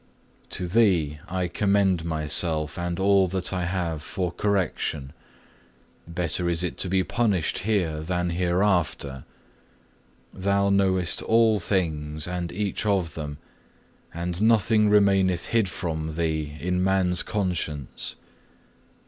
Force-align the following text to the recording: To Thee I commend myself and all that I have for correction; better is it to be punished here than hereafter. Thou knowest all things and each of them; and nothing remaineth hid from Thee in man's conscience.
To 0.49 0.65
Thee 0.65 1.19
I 1.29 1.47
commend 1.47 2.03
myself 2.05 2.75
and 2.75 2.99
all 2.99 3.27
that 3.27 3.53
I 3.53 3.65
have 3.65 4.01
for 4.01 4.31
correction; 4.31 5.13
better 6.07 6.49
is 6.49 6.63
it 6.63 6.75
to 6.79 6.89
be 6.89 7.03
punished 7.03 7.59
here 7.59 8.01
than 8.01 8.31
hereafter. 8.31 9.25
Thou 10.33 10.71
knowest 10.71 11.21
all 11.21 11.59
things 11.59 12.27
and 12.27 12.51
each 12.51 12.83
of 12.83 13.13
them; 13.13 13.37
and 14.11 14.41
nothing 14.41 14.89
remaineth 14.89 15.49
hid 15.49 15.69
from 15.69 16.13
Thee 16.15 16.57
in 16.59 16.83
man's 16.83 17.21
conscience. 17.21 18.15